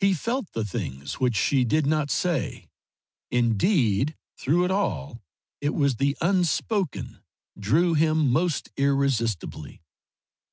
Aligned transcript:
He 0.00 0.14
felt 0.14 0.50
the 0.50 0.64
things 0.64 1.20
which 1.20 1.36
she 1.36 1.64
did 1.64 1.86
not 1.86 2.10
say; 2.10 2.66
indeed 3.30 4.16
through 4.36 4.64
it 4.64 4.70
all 4.72 5.22
it 5.60 5.74
was 5.76 5.94
the 5.94 6.16
unspoken 6.20 7.20
drew 7.56 7.94
him 7.94 8.32
most 8.32 8.70
irresistibly. 8.76 9.80